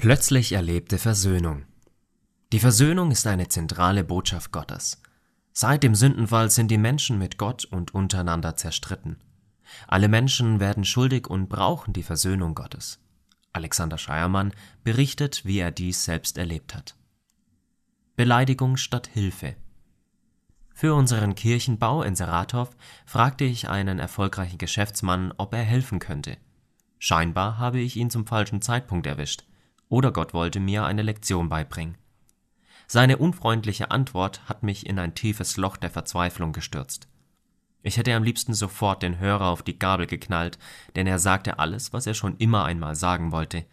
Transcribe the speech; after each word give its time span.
Plötzlich 0.00 0.52
erlebte 0.52 0.96
Versöhnung. 0.96 1.66
Die 2.54 2.58
Versöhnung 2.58 3.10
ist 3.10 3.26
eine 3.26 3.48
zentrale 3.48 4.02
Botschaft 4.02 4.50
Gottes. 4.50 5.02
Seit 5.52 5.82
dem 5.82 5.94
Sündenfall 5.94 6.50
sind 6.50 6.70
die 6.70 6.78
Menschen 6.78 7.18
mit 7.18 7.36
Gott 7.36 7.66
und 7.66 7.92
untereinander 7.92 8.56
zerstritten. 8.56 9.18
Alle 9.86 10.08
Menschen 10.08 10.58
werden 10.58 10.86
schuldig 10.86 11.26
und 11.26 11.50
brauchen 11.50 11.92
die 11.92 12.02
Versöhnung 12.02 12.54
Gottes. 12.54 12.98
Alexander 13.52 13.98
Scheiermann 13.98 14.54
berichtet, 14.84 15.44
wie 15.44 15.58
er 15.58 15.70
dies 15.70 16.02
selbst 16.02 16.38
erlebt 16.38 16.74
hat. 16.74 16.96
Beleidigung 18.16 18.78
statt 18.78 19.06
Hilfe. 19.06 19.54
Für 20.72 20.94
unseren 20.94 21.34
Kirchenbau 21.34 22.02
in 22.04 22.16
Saratow 22.16 22.70
fragte 23.04 23.44
ich 23.44 23.68
einen 23.68 23.98
erfolgreichen 23.98 24.56
Geschäftsmann, 24.56 25.34
ob 25.36 25.52
er 25.52 25.62
helfen 25.62 25.98
könnte. 25.98 26.38
Scheinbar 26.98 27.58
habe 27.58 27.80
ich 27.80 27.96
ihn 27.96 28.08
zum 28.08 28.26
falschen 28.26 28.62
Zeitpunkt 28.62 29.06
erwischt 29.06 29.44
oder 29.90 30.12
Gott 30.12 30.32
wollte 30.32 30.60
mir 30.60 30.84
eine 30.84 31.02
Lektion 31.02 31.50
beibringen. 31.50 31.98
Seine 32.86 33.18
unfreundliche 33.18 33.90
Antwort 33.90 34.48
hat 34.48 34.62
mich 34.62 34.86
in 34.86 34.98
ein 34.98 35.14
tiefes 35.14 35.58
Loch 35.58 35.76
der 35.76 35.90
Verzweiflung 35.90 36.52
gestürzt. 36.52 37.08
Ich 37.82 37.96
hätte 37.96 38.14
am 38.14 38.22
liebsten 38.22 38.54
sofort 38.54 39.02
den 39.02 39.18
Hörer 39.18 39.46
auf 39.46 39.62
die 39.62 39.78
Gabel 39.78 40.06
geknallt, 40.06 40.58
denn 40.96 41.06
er 41.06 41.18
sagte 41.18 41.58
alles, 41.58 41.92
was 41.92 42.06
er 42.06 42.14
schon 42.14 42.36
immer 42.38 42.64
einmal 42.64 42.94
sagen 42.94 43.32
wollte. 43.32 43.64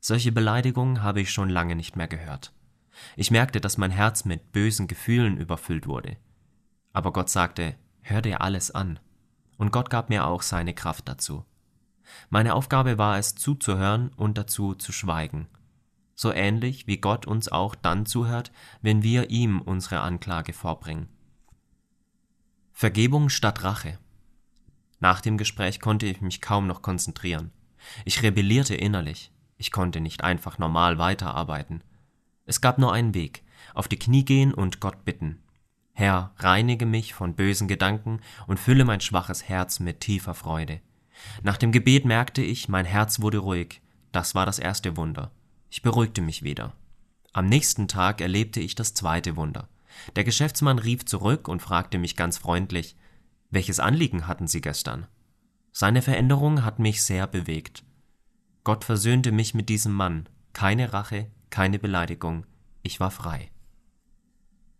Solche 0.00 0.32
Beleidigungen 0.32 1.02
habe 1.02 1.20
ich 1.20 1.30
schon 1.32 1.48
lange 1.48 1.76
nicht 1.76 1.96
mehr 1.96 2.08
gehört. 2.08 2.52
Ich 3.16 3.30
merkte, 3.30 3.60
dass 3.60 3.78
mein 3.78 3.90
Herz 3.90 4.24
mit 4.24 4.52
bösen 4.52 4.86
Gefühlen 4.86 5.36
überfüllt 5.36 5.86
wurde. 5.86 6.16
Aber 6.92 7.12
Gott 7.12 7.30
sagte, 7.30 7.74
hör 8.02 8.22
dir 8.22 8.40
alles 8.40 8.70
an. 8.70 8.98
Und 9.56 9.72
Gott 9.72 9.88
gab 9.88 10.08
mir 10.08 10.26
auch 10.26 10.42
seine 10.42 10.74
Kraft 10.74 11.08
dazu. 11.08 11.44
Meine 12.30 12.54
Aufgabe 12.54 12.98
war 12.98 13.18
es, 13.18 13.34
zuzuhören 13.34 14.10
und 14.16 14.38
dazu 14.38 14.74
zu 14.74 14.92
schweigen. 14.92 15.48
So 16.14 16.32
ähnlich 16.32 16.86
wie 16.86 16.98
Gott 16.98 17.26
uns 17.26 17.50
auch 17.50 17.74
dann 17.74 18.06
zuhört, 18.06 18.52
wenn 18.82 19.02
wir 19.02 19.30
ihm 19.30 19.60
unsere 19.60 20.00
Anklage 20.00 20.52
vorbringen. 20.52 21.08
Vergebung 22.72 23.28
statt 23.28 23.64
Rache. 23.64 23.98
Nach 25.00 25.20
dem 25.20 25.36
Gespräch 25.38 25.80
konnte 25.80 26.06
ich 26.06 26.20
mich 26.20 26.40
kaum 26.40 26.66
noch 26.66 26.82
konzentrieren. 26.82 27.50
Ich 28.04 28.22
rebellierte 28.22 28.74
innerlich. 28.74 29.32
Ich 29.56 29.70
konnte 29.70 30.00
nicht 30.00 30.24
einfach 30.24 30.58
normal 30.58 30.98
weiterarbeiten. 30.98 31.82
Es 32.46 32.60
gab 32.60 32.78
nur 32.78 32.92
einen 32.92 33.14
Weg, 33.14 33.42
auf 33.74 33.88
die 33.88 33.98
Knie 33.98 34.24
gehen 34.24 34.52
und 34.52 34.80
Gott 34.80 35.04
bitten. 35.04 35.42
Herr, 35.92 36.32
reinige 36.38 36.86
mich 36.86 37.14
von 37.14 37.34
bösen 37.34 37.68
Gedanken 37.68 38.20
und 38.46 38.58
fülle 38.58 38.84
mein 38.84 39.00
schwaches 39.00 39.48
Herz 39.48 39.78
mit 39.78 40.00
tiefer 40.00 40.34
Freude. 40.34 40.80
Nach 41.42 41.56
dem 41.56 41.72
Gebet 41.72 42.04
merkte 42.04 42.42
ich, 42.42 42.68
mein 42.68 42.84
Herz 42.84 43.20
wurde 43.20 43.38
ruhig. 43.38 43.80
Das 44.12 44.34
war 44.34 44.46
das 44.46 44.58
erste 44.58 44.96
Wunder. 44.96 45.30
Ich 45.70 45.82
beruhigte 45.82 46.22
mich 46.22 46.42
wieder. 46.42 46.72
Am 47.32 47.46
nächsten 47.46 47.88
Tag 47.88 48.20
erlebte 48.20 48.60
ich 48.60 48.74
das 48.74 48.94
zweite 48.94 49.36
Wunder. 49.36 49.68
Der 50.16 50.24
Geschäftsmann 50.24 50.78
rief 50.78 51.04
zurück 51.04 51.48
und 51.48 51.62
fragte 51.62 51.98
mich 51.98 52.16
ganz 52.16 52.38
freundlich, 52.38 52.96
welches 53.50 53.80
Anliegen 53.80 54.26
hatten 54.26 54.48
Sie 54.48 54.60
gestern? 54.60 55.06
Seine 55.72 56.02
Veränderung 56.02 56.64
hat 56.64 56.78
mich 56.78 57.02
sehr 57.02 57.26
bewegt. 57.26 57.84
Gott 58.64 58.84
versöhnte 58.84 59.32
mich 59.32 59.54
mit 59.54 59.68
diesem 59.68 59.92
Mann. 59.92 60.28
Keine 60.52 60.92
Rache, 60.92 61.30
keine 61.50 61.78
Beleidigung. 61.78 62.46
Ich 62.82 63.00
war 63.00 63.10
frei. 63.10 63.50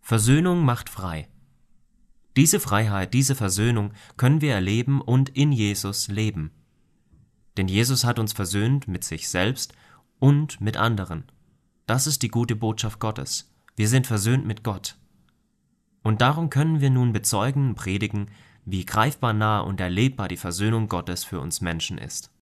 Versöhnung 0.00 0.64
macht 0.64 0.88
frei. 0.88 1.28
Diese 2.36 2.60
Freiheit, 2.60 3.14
diese 3.14 3.34
Versöhnung 3.34 3.92
können 4.16 4.42
wir 4.42 4.52
erleben 4.52 5.00
und 5.00 5.30
in 5.30 5.52
Jesus 5.52 6.08
leben. 6.08 6.50
Denn 7.56 7.68
Jesus 7.68 8.04
hat 8.04 8.18
uns 8.18 8.34
versöhnt 8.34 8.86
mit 8.88 9.04
sich 9.04 9.28
selbst 9.28 9.72
und 10.18 10.60
mit 10.60 10.76
anderen. 10.76 11.24
Das 11.86 12.06
ist 12.06 12.22
die 12.22 12.28
gute 12.28 12.54
Botschaft 12.54 13.00
Gottes. 13.00 13.50
Wir 13.74 13.88
sind 13.88 14.06
versöhnt 14.06 14.46
mit 14.46 14.62
Gott. 14.62 14.98
Und 16.02 16.20
darum 16.20 16.50
können 16.50 16.80
wir 16.80 16.90
nun 16.90 17.12
bezeugen, 17.12 17.74
predigen, 17.74 18.30
wie 18.64 18.84
greifbar 18.84 19.32
nah 19.32 19.60
und 19.60 19.80
erlebbar 19.80 20.28
die 20.28 20.36
Versöhnung 20.36 20.88
Gottes 20.88 21.24
für 21.24 21.40
uns 21.40 21.60
Menschen 21.60 21.96
ist. 21.96 22.30